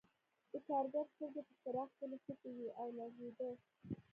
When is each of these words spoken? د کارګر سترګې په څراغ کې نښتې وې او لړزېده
د 0.51 0.53
کارګر 0.67 1.05
سترګې 1.13 1.41
په 1.47 1.53
څراغ 1.61 1.89
کې 1.97 2.05
نښتې 2.11 2.49
وې 2.57 2.67
او 2.79 2.87
لړزېده 2.97 3.49